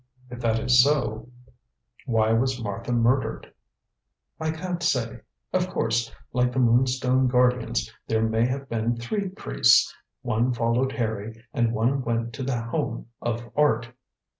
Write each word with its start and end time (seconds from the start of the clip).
"If 0.31 0.39
that 0.39 0.57
is 0.57 0.81
so, 0.83 1.29
why 2.07 2.33
was 2.33 2.59
Martha 2.59 2.91
murdered?" 2.91 3.53
"I 4.39 4.49
can't 4.49 4.81
say. 4.81 5.19
Of 5.53 5.69
course, 5.69 6.11
like 6.33 6.51
the 6.53 6.57
Moonstone 6.57 7.27
guardians, 7.27 7.87
there 8.07 8.23
may 8.23 8.47
have 8.47 8.67
been 8.67 8.95
three 8.97 9.29
priests. 9.29 9.93
One 10.23 10.53
followed 10.53 10.93
Harry 10.93 11.43
and 11.53 11.71
one 11.71 12.01
went 12.01 12.33
to 12.33 12.41
The 12.41 12.61
Home 12.61 13.09
of 13.21 13.51
Art." 13.55 13.89